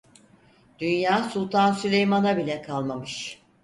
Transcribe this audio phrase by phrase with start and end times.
[0.79, 3.41] Dünya Sultan Süleyman'a bile kalmamış.